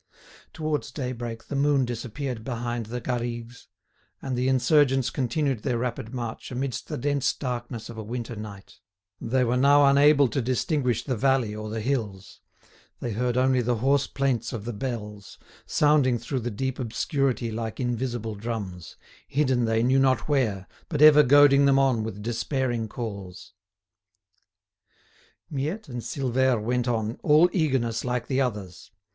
[0.51, 3.67] Towards daybreak the moon disappeared behind the Garrigues
[4.19, 8.79] and the insurgents continued their rapid march amidst the dense darkness of a winter night.
[9.19, 12.39] They were now unable to distinguish the valley or the hills;
[12.99, 15.37] they heard only the hoarse plaints of the bells,
[15.67, 18.95] sounding through the deep obscurity like invisible drums,
[19.27, 23.53] hidden they knew not where, but ever goading them on with despairing calls.
[25.51, 28.89] Miette and Silvère went on, all eagerness like the others.